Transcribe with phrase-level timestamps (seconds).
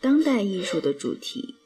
[0.00, 1.56] 当代艺术的主题。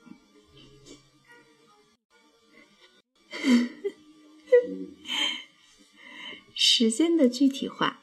[6.55, 8.03] 时间的具体化，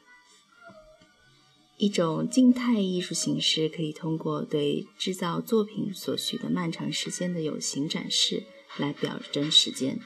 [1.78, 8.45] 一种静态艺术形式可以通过对制造作品所需的漫长时间的有形展示
[8.77, 10.00] 来表征时间。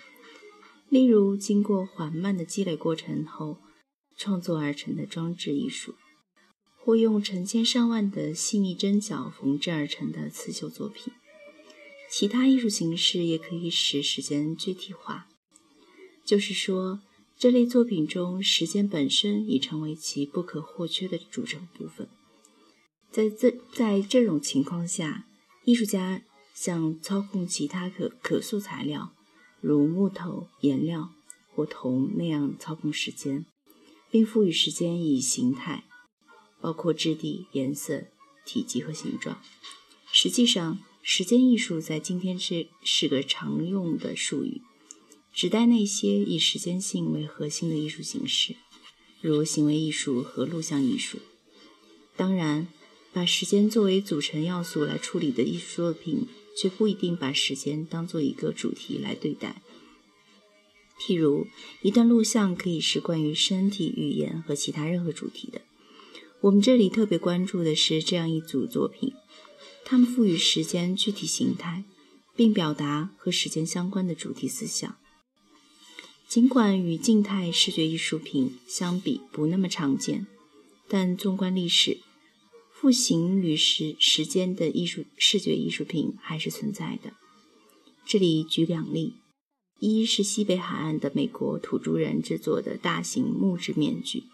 [0.89, 3.59] 例如，经过缓慢的积累过程后
[4.17, 5.95] 创作而成的装置艺术，
[6.85, 11.11] 或用成千上万的细密针脚缝制而成的刺绣作品。
[12.11, 15.27] 其他艺术形式也可以使时间具体化，
[16.23, 17.01] 就是说。
[17.37, 22.07] 这类作品中，时间本身已成为其不可或缺的组成部分。
[23.11, 25.27] 在这在这种情况下，
[25.65, 26.21] 艺术家
[26.53, 29.11] 像操控其他可可塑材料，
[29.59, 31.09] 如木头、颜料
[31.53, 33.45] 或铜那样操控时间，
[34.09, 35.83] 并赋予时间以形态，
[36.65, 38.05] 包括质地、颜色、
[38.43, 39.39] 体积和形状。
[40.11, 44.63] 实际上，时间艺术在今天是是个常用的术语。
[45.31, 48.55] 指代那些以时间性为核心的艺术形式，
[49.21, 51.19] 如行为艺术和录像艺术。
[52.15, 52.67] 当然，
[53.13, 59.61] 把时间作为组成要素来处理的艺术作品，却不一定把时间当做一个主题来对待。
[60.99, 61.45] 譬如，
[61.83, 65.61] 一段录像可以是关于身体语言和其他任何主题的。
[66.45, 69.13] 我们这里特别关注的是这样一组作品，
[69.83, 71.83] 它们赋予时间具体形态，
[72.35, 74.95] 并表达和时间相关的主题思想。
[76.27, 80.27] 尽管与静态视觉艺术品相比不那么常见，
[80.87, 81.97] 但纵观历史，
[82.71, 87.13] 复形与时时间的艺术视觉艺术品还是存在的。
[88.05, 89.15] 这里举两例：
[89.79, 94.25] 一是西北海岸的美国土著人制作的大型木质面具，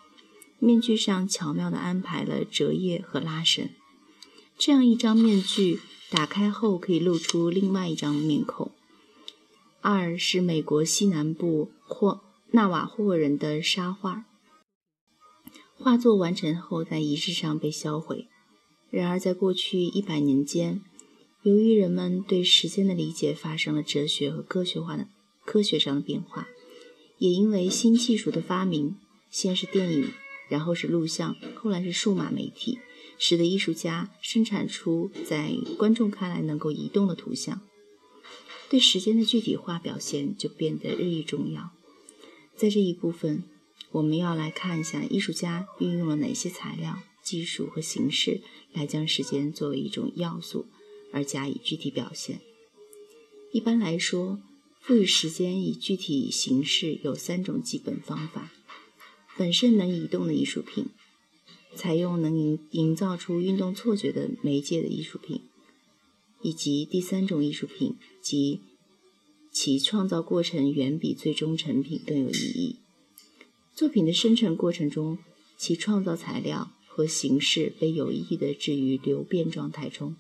[0.64, 3.72] 面具上巧妙地安排了折页和拉绳，
[4.60, 5.80] 这样一张面具
[6.12, 8.72] 打开后可以露出另外一张面孔。
[9.82, 12.22] 二是美国西南部霍
[12.52, 14.26] 纳瓦霍人的沙画，
[15.76, 18.28] 画作完成后在仪式上被销毁。
[18.92, 20.82] 然而，在过去一百年间，
[21.42, 25.08] 由于人们对时间的理解发生了哲学和科学化的
[25.44, 26.48] 科学上的变化，
[27.18, 28.98] 也因为新技术的发明，
[29.32, 30.12] 先是电影，
[30.52, 32.78] 然后是录像，后来是数码媒体，
[33.18, 37.62] 使得艺术家生产出在观众看来能够移动的图像。
[38.70, 41.72] 对时间的具体化表现就变得日益重要。
[42.58, 43.46] 在这一部分，
[43.92, 48.42] 我们要来看一下艺术家运用了哪些材料、技术和形式
[48.74, 50.66] 来将时间作为一种要素
[51.14, 52.42] 而加以具体表现。
[53.54, 54.40] 一般来说，
[54.82, 58.52] 赋予时间以具体形式有三种基本方法：
[59.42, 60.90] 本身能移动的艺术品，
[61.74, 65.42] 采用能营营造出运动错觉的媒介的艺术品。
[66.44, 68.62] 以及第三种艺术品，即
[69.52, 72.76] 其创造过程远比最终成品更有意义。
[73.74, 75.18] 作品的生成过程中，
[75.58, 80.16] 其创造材料和形式被有意地置于流变状态中。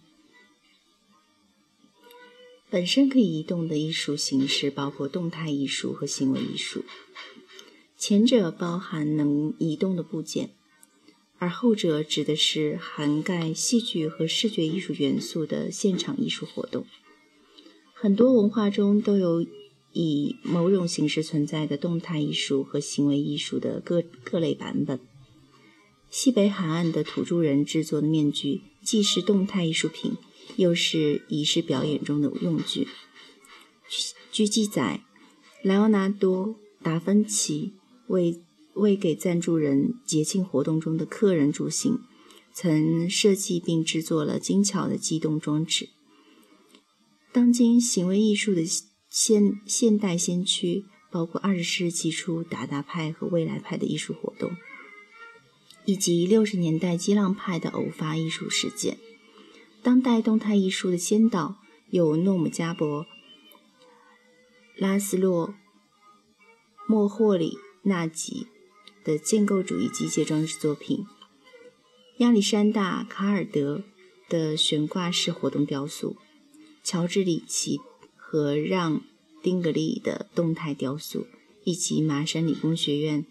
[2.71, 6.83] 本身可以移动的艺术形式包括动态艺术和行为艺术，
[8.01, 10.49] 前者包含能移动的部件。
[11.37, 16.87] 而后者指的是涵盖戏剧和视觉艺术元素的现场艺术活动。
[17.93, 19.45] 很多文化中都有
[19.93, 24.99] 以某种形式存在的动态艺术和行为艺术的各各类版本。
[26.09, 30.13] 西北海岸的土著人制作的面具既是动态艺术品，
[30.55, 32.87] 又是仪式表演中的用具。
[34.31, 35.03] 据记载，
[35.61, 36.47] 莱奥纳多·
[36.81, 37.73] 达芬奇
[38.11, 38.43] 为
[38.75, 41.99] 为给赞助人节庆活动中的客人助兴，
[42.53, 45.89] 曾设计并制作了精巧的机动装置。
[47.31, 48.63] 当今行为艺术的
[49.09, 54.51] 现现代先驱，包括二十世纪初达达派和未来派的艺术活动，
[55.85, 58.97] 以及六十年代激浪派的偶发艺术事件。
[59.81, 61.57] 当代动态艺术的先导
[61.89, 63.05] 有诺姆加伯、
[64.77, 65.49] 拉斯洛·
[66.87, 68.47] 莫霍里纳吉。
[69.03, 71.07] 的建构主义机械装置作品，
[72.17, 73.83] 亚历山大·卡尔德
[74.29, 76.15] 的悬挂式活动雕塑，
[76.83, 77.79] 乔治·里奇
[78.15, 78.97] 和让·
[79.41, 81.25] 丁格利的动态雕塑，
[81.63, 83.25] 以及麻省理工学院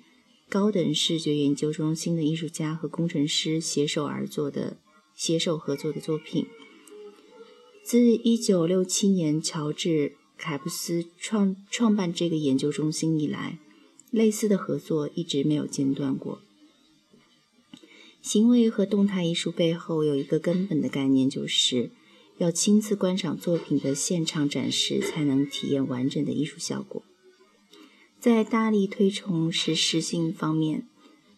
[0.49, 4.77] 高等视觉研究中心的艺术家和工程师携手而作的
[5.15, 6.49] 携手合作的作品。
[7.85, 9.89] 自1967年乔治·
[10.37, 13.61] 凯布斯创创办这个研究中心以来，
[14.11, 16.41] 类似的合作一直没有间断过。
[18.21, 21.91] 行为和动态艺术背后有一个根本的概念，就是
[22.37, 27.03] 要亲自观赏作品的现场展示，才能体验完整的艺术效果。
[28.19, 30.87] 在大力推崇实时性方面，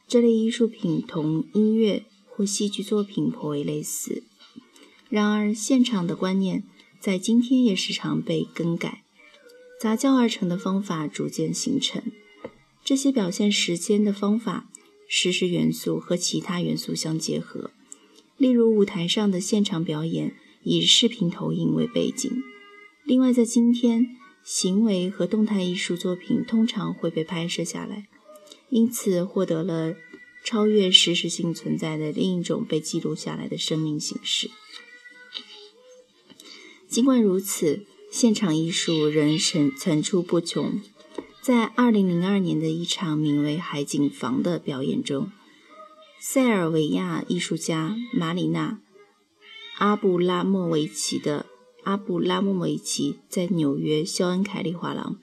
[0.09, 4.25] 这类艺术品同音乐或戏剧作品颇为类似。
[5.09, 6.65] 然而，现场的观念
[6.99, 9.05] 在今天也时常被更改，
[9.81, 12.03] 杂交而成的方法逐渐形成。
[12.85, 14.69] 这些表现时间的方法，
[15.09, 17.71] 实时元素和其他元素相结合，
[18.37, 20.35] 例如舞台上的现场表演
[20.65, 22.31] 以视频投影为背景。
[23.05, 28.09] 另外，在今天，行为和动态艺术作品通常会被拍摄下来，
[28.71, 29.95] 因此获得了
[30.45, 34.51] 超越实时性存在的另一种被记录下来的生命形式。
[36.89, 40.81] 尽管如此，现场艺术仍层层出不穷。
[41.43, 45.33] 在2002年的一场名为《海景房》的表演中，
[46.21, 48.79] 塞尔维亚艺术家马里娜·
[49.79, 51.47] 阿布拉莫维奇的
[51.83, 55.19] 阿布拉莫维奇在纽约肖恩凯利画廊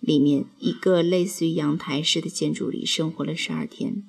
[0.00, 4.02] 里面一个类似于阳台式的建筑里生活了十二天。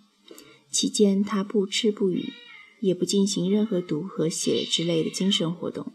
[0.71, 2.31] 期间，他不吃不语，
[2.79, 5.91] 也不进行任何读和写之类的精神活动，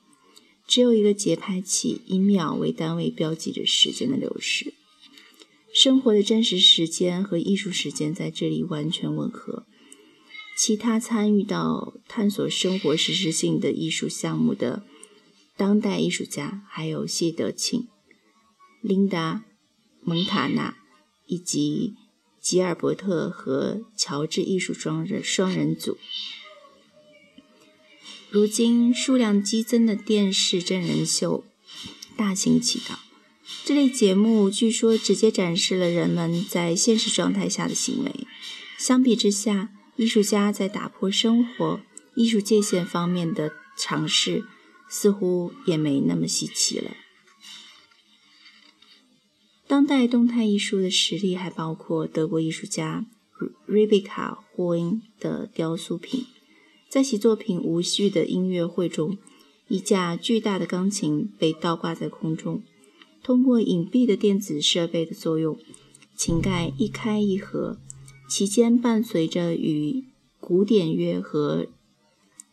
[0.66, 4.74] 只有一个节拍器以秒为单位标记着时间的流逝。
[5.82, 9.64] 生活的真实时间和艺术时间在这里完全吻合。
[10.54, 14.84] 其他参与到探索生活实时性的艺术项目的
[15.56, 17.88] 当代艺术家还有谢德庆、
[18.82, 19.46] 琳达·
[20.06, 20.76] 蒙塔纳
[21.24, 21.94] 以及
[22.42, 25.96] 吉尔伯特和乔治艺术双人双人组。
[28.28, 31.42] 如今，数量激增的电视真人秀
[32.18, 32.99] 大行其道。
[33.64, 38.26] 这类节目据说直接展示了人们在现实状态下的行为。
[38.78, 41.80] 相比之下，艺术家在打破生活
[42.14, 44.44] 艺术界限方面的尝试
[44.88, 46.90] 似乎也没那么稀奇了。
[49.68, 53.06] 当代动态艺术的实例还包括德国艺术家
[53.68, 56.26] Rebecca 霍恩的雕塑品，
[56.88, 59.16] 在其作品《无序的音乐会》中，
[59.68, 62.64] 一架巨大的钢琴被倒挂在空中。
[63.30, 65.56] 通过隐蔽的电子设备的作用，
[66.16, 67.78] 琴盖一开一合，
[68.28, 70.04] 其间伴随着与
[70.40, 71.68] 古典乐和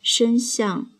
[0.03, 0.91] 声像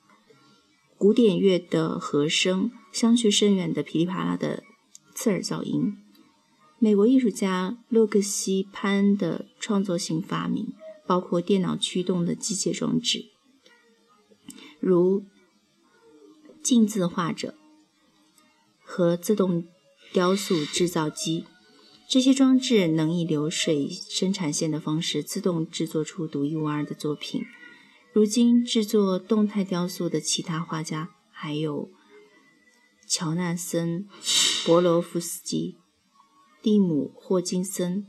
[0.98, 4.64] 古典乐的和声相去甚远的噼里啪啦的
[5.14, 5.96] 刺耳噪音。
[6.80, 10.74] 美国艺术家洛克西·潘的创作性发明
[11.06, 13.26] 包括电脑驱动的机械装置，
[14.80, 15.24] 如
[16.64, 17.54] 镜字画者。
[18.90, 19.68] 和自动
[20.14, 21.46] 雕塑制造机，
[22.08, 27.44] 这些装置能以流水生产线的方式自动制作出独一无二的作品。
[28.14, 31.92] 如今，制作动态雕塑的其他画家还有
[33.06, 34.08] 乔纳森·
[34.66, 35.76] 博罗夫斯基、
[36.62, 38.08] 蒂姆·霍金森、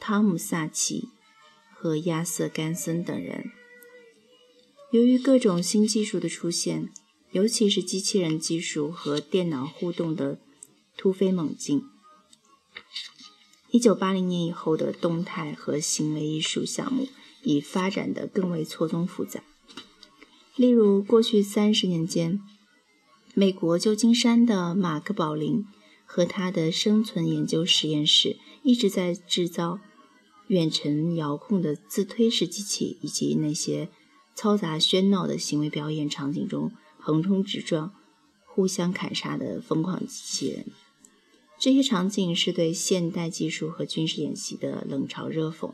[0.00, 1.10] 汤姆·萨奇
[1.74, 3.50] 和亚瑟·甘森等人。
[4.90, 6.90] 由于各种新技术的出现，
[7.36, 10.38] 尤其是机器人技术和电脑互动的
[10.96, 11.84] 突飞猛进。
[13.70, 17.06] 一九八零年以后的动态和行为艺术项目
[17.42, 19.42] 已发展得更为错综复杂。
[20.54, 22.40] 例如，过去三十年间，
[23.34, 25.66] 美国旧金山的马克·宝林
[26.06, 29.78] 和他的生存研究实验室一直在制造
[30.46, 33.90] 远程遥控的自推式机器，以及那些
[34.34, 36.72] 嘈杂喧闹的行为表演场景中。
[37.06, 37.94] 横冲直撞、
[38.44, 40.66] 互相砍杀的疯狂机器人，
[41.56, 45.72] 这些场景是对现代技术和军事演习的冷嘲热讽。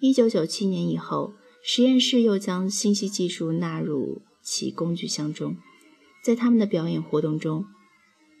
[0.00, 5.58] 一九九七年以后，实验室又将信息技术纳入其工具箱中，
[6.24, 7.66] 在他们的表演活动中，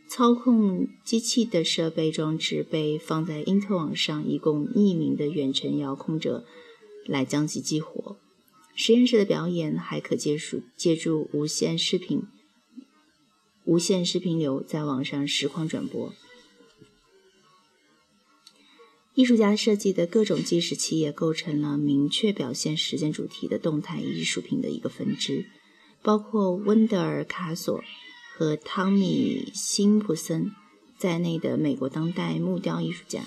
[0.08, 6.46] 操控机器的设备装置被放在因特网上，以供匿名的远程遥控者
[7.04, 8.16] 来将其激活。
[8.74, 12.22] 实验室的表演还可借助借助无线视频、
[13.64, 16.12] 无线视频流在网上实况转播。
[19.14, 25.44] 艺术家设计的各种计时器也构成了明确表现时间主题的动态艺术品的一个分支，
[26.02, 27.84] 包括温德尔·卡索
[28.34, 30.52] 和汤米·辛普森
[30.96, 33.22] 在内的美国当代木雕艺术家，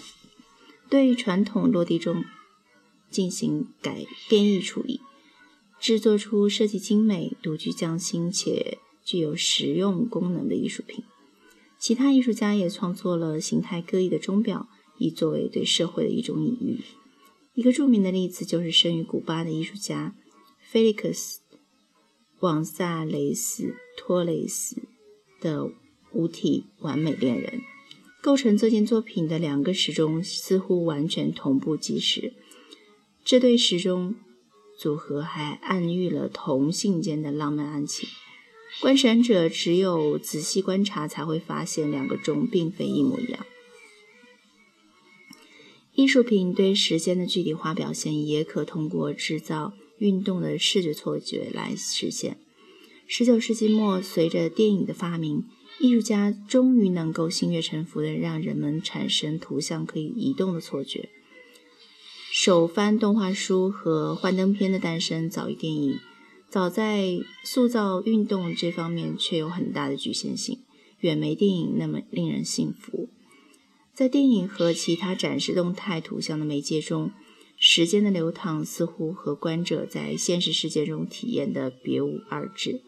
[0.89, 2.25] 对传统落地钟
[3.11, 5.01] 进行改编译处理。
[5.79, 11.03] 制作出设计精美、独具匠心且具有实用功能的艺术品。
[11.77, 14.67] 其他艺术家也创作了形态各异的钟表，
[14.97, 16.81] 以作为对社会的一种隐喻。
[17.53, 20.15] 一个著名的例子就是生于古巴的艺术家
[20.59, 21.39] 菲利克斯·
[22.39, 24.81] 广萨雷斯托雷斯
[25.39, 25.69] 的
[26.11, 27.61] 五体完美恋人。
[28.21, 32.33] 构成这件作品的两个时钟似乎完全同步计时，
[33.23, 34.15] 这对时钟
[34.77, 38.09] 组合还暗喻了同性间的浪漫爱情。
[38.81, 43.45] 观赏者只有仔细观察才会发现，两个钟并非一模一样。
[45.93, 52.37] 艺术品对时间的具体化表现，也可通过制造运动的视觉错觉来实现。
[53.07, 55.45] 十九世纪末，随着电影的发明。
[55.77, 61.09] 艺术家终于能够心悦诚服地让人们产生图像可以移动的错觉。
[62.37, 65.99] 手翻动画书和幻灯片的诞生早于电影，
[66.49, 70.59] 早在塑造运动这方面却有很大的局限性，
[70.99, 73.07] 远没电影那么令人信服。
[73.93, 77.11] 在电影和其他展示动态图像的媒介中，
[77.57, 82.81] 时间的流淌似乎和观者在现实世界中体验的别无二致。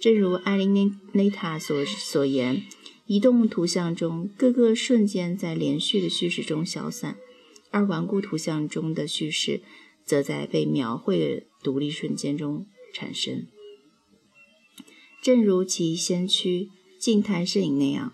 [0.00, 2.64] 正如艾琳内内塔所所言，
[3.06, 7.16] 移动图像中各个瞬间在连续的叙事中消散，
[7.70, 9.62] 而顽固图像中的叙事
[10.04, 13.46] 则在被描绘的独立瞬间中产生。
[15.22, 18.12] 正如其先驱静态摄影那样，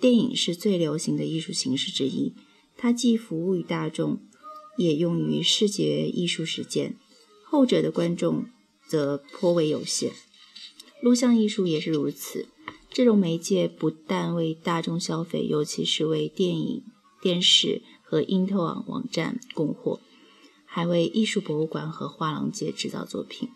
[0.00, 2.34] 电影是最流行的艺术形式之一，
[2.76, 4.20] 它既服务于大众，
[4.76, 6.96] 也用于视觉艺术实践，
[7.44, 8.46] 后者的观众
[8.86, 10.12] 则颇为有限。
[11.00, 12.48] 录像艺术也是如此。
[12.90, 16.82] 这种媒介不但为大众消费，尤其是为电影、
[17.22, 17.80] 电视
[18.12, 19.98] 和因特网网站供货，
[20.66, 23.48] 还为艺术博物馆和画廊界制造作品。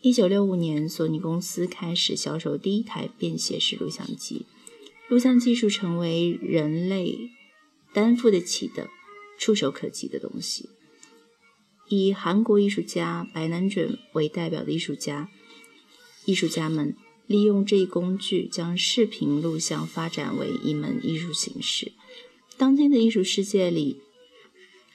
[0.00, 4.46] 一九六五年，索尼公司开始销售第一台便携式录像机，
[5.08, 7.30] 录像技术成为人类
[7.94, 8.88] 担负得起的、
[9.38, 10.68] 触手可及的东西。
[11.88, 15.30] 以韩国艺术家白南准为代表的艺术家。
[16.24, 16.96] 艺术家们
[17.28, 21.92] 利用这一工具，将视频录像发展为一门艺术形式。
[22.60, 24.02] 当今的艺术世界里，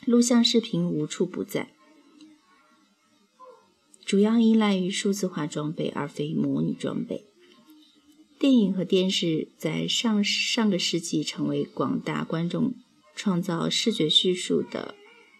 [0.05, 1.73] 录像视频无处不在，
[4.05, 7.25] 主要依赖于数字化装备，而非模拟装备。
[8.37, 12.75] 电影和电视在上上个世纪成为广大观众
[13.15, 14.93] 创造视觉叙述的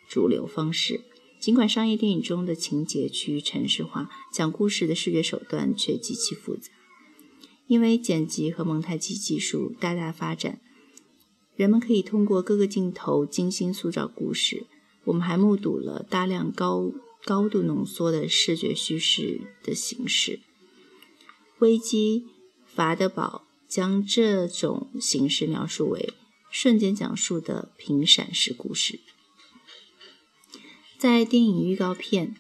[0.10, 1.01] 主流方式。
[1.39, 6.72] 尽管商业电影中的情节趋于程式化，讲故事的视觉手段却极其复杂。
[7.67, 10.60] 因为剪辑和蒙太奇技术大大发展，
[11.55, 14.65] 人们可以通过各个镜头精心塑造故事。
[15.05, 16.91] 我们还目睹了大量高
[17.24, 20.39] 高度浓缩的视觉叙事的形式。
[21.59, 22.25] 危机
[22.65, 26.13] 法德堡将这种形式描述为
[26.50, 29.00] 瞬间讲述的频闪式故事。
[30.97, 32.35] 在电影预告片、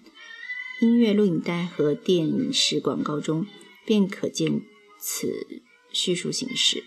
[0.81, 3.45] 音乐录影带和电影式广告中，
[3.85, 4.61] 便可见
[4.99, 6.83] 此叙述形式。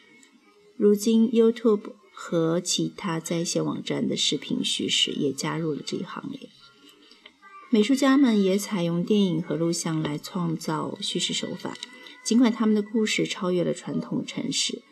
[0.77, 6.49] 如今，YouTube 和其他在线网站的视频叙事也加入了这一行列。
[7.71, 11.77] 美术家们也采用电影和录像来创造叙事手法，
[12.25, 14.83] 尽管他们的故事超越了传统程式。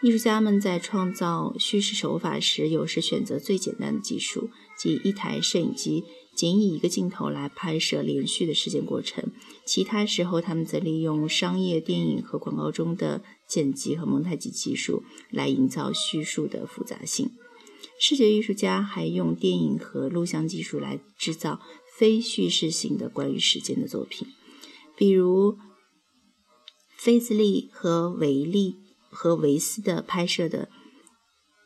[0.00, 4.48] 艺术家们在创造叙事手法时，有时选择最简单的技术，
[4.78, 6.04] 即一台摄影机。
[6.34, 9.22] 仅以一个镜头来拍摄连续的事件过程，
[9.66, 17.32] 其他时候他们则利用商业电影和广告中的剪辑和蒙太奇技术来营造叙述的复杂性。
[18.00, 21.60] 视觉艺术家还用电影和录像技术来制造
[21.98, 24.26] 非叙事性的关于时间的作品，
[24.96, 25.58] 比如
[26.96, 28.76] 菲兹利和维利
[29.10, 30.70] 和维斯的拍摄的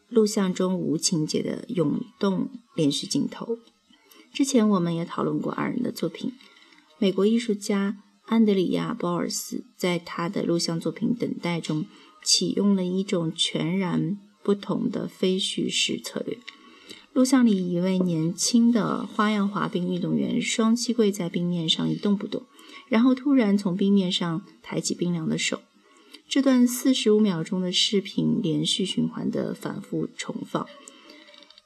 [0.08, 3.60] 录像中无情节的涌动连续镜头。
[4.34, 6.32] 之前我们也讨论过二人的作品。
[6.98, 11.86] 美国艺术家安德里亚·鲍尔斯在他的录像作品《等待》中
[12.22, 16.38] 启用了一种全然不同的非叙事策略。
[17.12, 22.42] 录像里一位年轻的花样滑冰运动员双膝跪在冰面上一动不动，
[22.88, 25.62] 然后突然从冰面上抬起冰凉的手。
[26.28, 30.66] 这段四十五秒钟的视频连续循环的反复重放。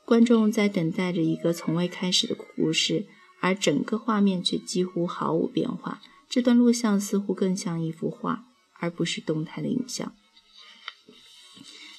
[0.05, 3.07] 观众在等待着一个从未开始的故事，
[3.41, 6.01] 而整个画面却几乎毫无变化。
[6.31, 8.45] 这段录像似乎更像一幅画，
[8.79, 10.15] 而不是动态的影像。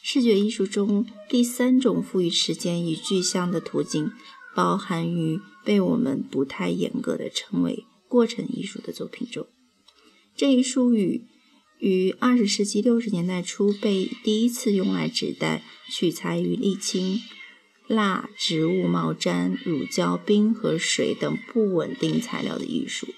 [0.02, 4.14] 视觉艺术中第三种赋予时间与具象的途径，
[4.56, 9.46] 包含于被我们不太严格的称为过程艺术的作品中。
[10.34, 11.26] 这一术语
[11.80, 17.22] 于二十世纪六十年代初被第一次用来指代取材于沥青。
[17.88, 23.14] 蜡、植物毛毡、乳胶、冰和水等不稳定材料的艺术。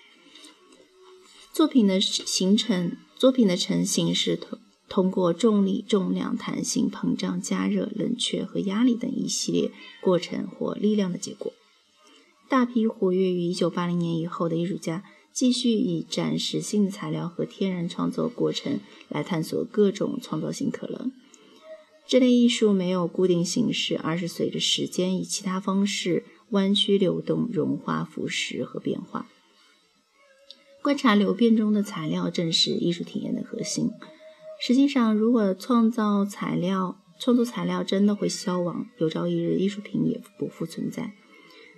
[1.54, 4.58] 作品的形成，作品的成型是通
[4.90, 11.54] 通过重力、重量、弹性、膨胀、加热、冷却和压力等一系列过程或力量的结果。
[12.50, 18.80] 大批活跃于1980年以后的艺术家继续以暂时性的材料和天然创作过程
[19.10, 21.12] 来探索各种创造性可能。
[22.08, 29.28] 这类艺术没有固定形式，而是随着时间以其他方式弯曲、流动、融化、腐蚀和变化。
[30.84, 33.90] 观察流变中的材料，正是艺术体验的核心。
[34.60, 41.14] 实际上，如果创造材料、创作材料真的会消亡，有朝一日艺术品也不复存在。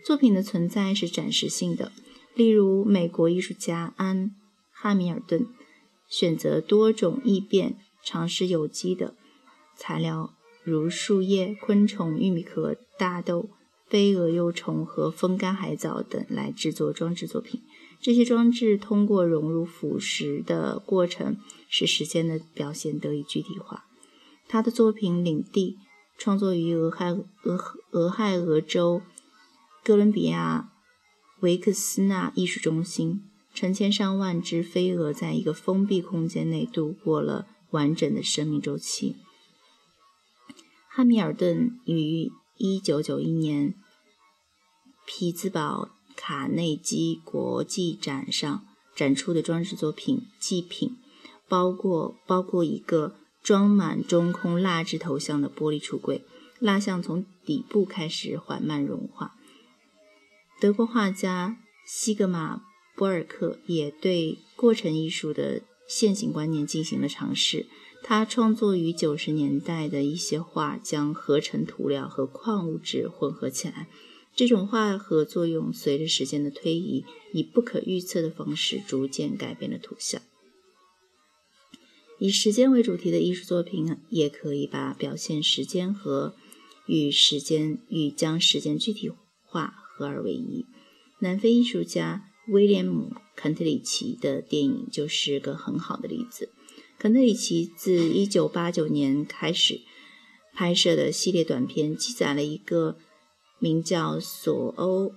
[0.03, 1.91] 作品的存在是暂时性的。
[2.33, 4.29] 例如，美国艺术家安·
[4.71, 5.45] 汉密尔顿
[6.07, 9.13] 选择多种异变，尝试有机的
[9.77, 10.33] 材料，
[10.63, 13.50] 如树叶、昆虫、玉米壳、大豆、
[13.88, 17.62] 飞蛾、幼虫和风干海藻等来制作装置作品。
[18.00, 21.38] 这些装置通过融入腐蚀的过程，
[21.70, 23.86] 使时间的表现得以具体化。
[24.48, 25.78] 他的作品《领地》
[26.18, 27.60] 创作于俄亥俄
[27.92, 29.02] 俄亥俄州
[29.84, 30.72] 哥伦比亚
[31.40, 33.24] 维克斯纳艺术中心，
[33.54, 39.16] 成千上万只飞蛾在一个封闭空间内度过了完整的生命周期。
[40.88, 43.75] 汉密尔顿于1991年
[45.08, 45.95] 匹兹堡。
[46.15, 50.98] 卡内基国际展上展出的装置作品祭品，
[51.48, 56.24] 包括包括一个装满中空蜡制头像的玻璃橱柜，
[56.60, 59.36] 蜡像从底部开始缓慢融化。
[60.60, 62.55] 德国画家西格玛·
[62.95, 67.67] 波尔克也对过程艺术的现行观念进行了尝试。
[68.01, 73.88] 他创作于九十年代的一些画，将合成涂料和矿物质混合起来。
[74.36, 80.22] 这种化合作用随着时间的推移，以不可预测的方式逐渐改变了图像。
[82.20, 86.36] 以时间为主题的艺术作品呢，也可以把表现时间和
[86.86, 89.09] 与时间与将时间具体
[89.46, 90.66] 化合二为一。
[91.20, 96.50] 南非艺术家威廉姆·肯特里奇的电影就是个很好的例子。
[97.00, 99.79] 肯特里奇自1989年开始
[100.53, 102.98] 拍摄的系列短片，记载了一个。
[103.59, 105.05] 名叫索欧·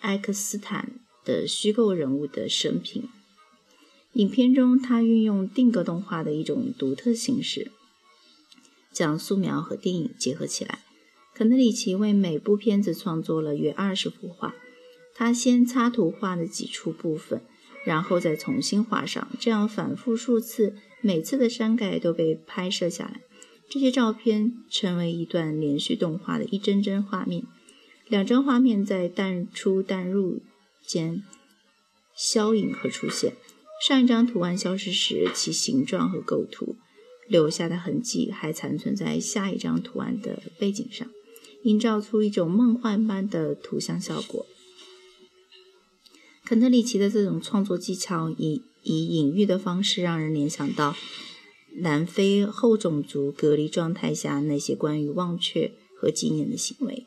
[0.00, 3.08] 埃克斯坦的虚构人物的生平。
[4.14, 7.70] 影片中，他运用定格动画的一种独特形式，
[8.92, 10.80] 将素描和电影结合起来。
[11.34, 14.54] 肯特里奇为每部片子创作了约二十幅画。
[15.14, 17.42] 他先擦图画了几处部分，
[17.84, 23.20] 然后再重新画上，这样反复数次，每次的删改都被拍摄下来。
[23.68, 27.44] 这些照片成为一段连续动画的一帧帧画面。
[28.08, 30.42] 两张画面在淡出淡入
[30.86, 31.22] 间
[32.14, 33.34] 消隐和出现。
[33.84, 36.76] 上一张图案消失时，其形状和构图
[37.26, 41.08] 留下的痕迹还残存在下一张图案的背景上，
[41.64, 44.46] 营造出一种梦幻般的图像效果。
[46.44, 50.94] 肯特里奇的这种创作技巧，以以隐喻的方式，让人联想到
[51.76, 57.06] 南非后种族隔离状态下那些关于忘却和纪念的行为。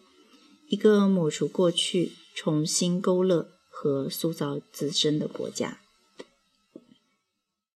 [0.68, 5.80] 一个抹除过去、重新勾勒和塑造自身的国家。